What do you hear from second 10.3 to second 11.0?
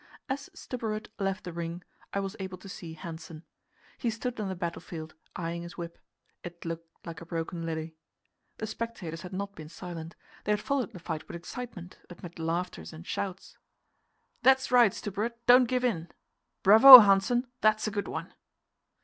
they had followed the